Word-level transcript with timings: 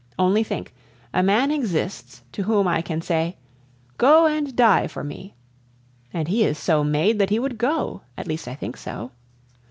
Only 0.17 0.43
think, 0.43 0.73
a 1.13 1.21
man 1.21 1.51
exists, 1.51 2.23
to 2.31 2.41
whom 2.41 2.67
I 2.67 2.81
can 2.81 3.03
say, 3.03 3.37
"Go 3.99 4.25
and 4.25 4.55
die 4.55 4.87
for 4.87 5.03
me!" 5.03 5.35
And 6.11 6.27
he 6.27 6.43
is 6.43 6.57
so 6.57 6.83
made 6.83 7.19
that 7.19 7.29
he 7.29 7.37
would 7.37 7.59
go, 7.59 8.01
at 8.17 8.25
least 8.25 8.47
I 8.47 8.55
think 8.55 8.77
so. 8.77 9.11